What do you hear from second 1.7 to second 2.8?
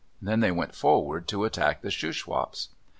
the Shuswaps.